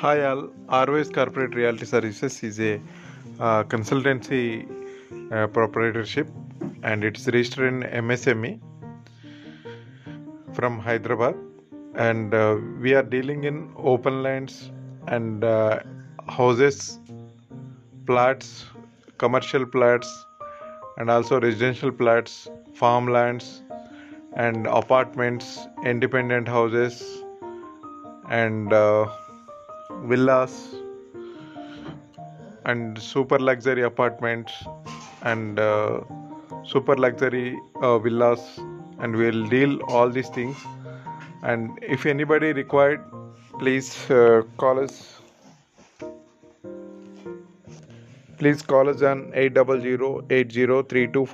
[0.00, 2.74] Hi all, Arways Corporate Realty Services is a
[3.40, 4.64] uh, consultancy
[5.32, 6.28] uh, proprietorship
[6.84, 8.60] and it's registered in MSME
[10.52, 11.34] from Hyderabad
[11.96, 14.70] and uh, we are dealing in open lands
[15.08, 15.80] and uh,
[16.28, 17.00] houses,
[18.06, 18.66] plats,
[19.18, 20.26] commercial plats
[20.98, 23.64] and also residential plats, farmlands
[24.36, 27.02] and apartments, independent houses
[28.30, 29.08] and uh,
[30.04, 30.74] villas
[32.64, 34.52] and super luxury apartments
[35.22, 36.00] and uh,
[36.64, 38.60] super luxury uh, villas
[38.98, 40.56] and we'll deal all these things.
[41.42, 43.00] And if anybody required
[43.58, 45.20] please uh, call us.
[48.38, 51.26] Please call us on 800 8032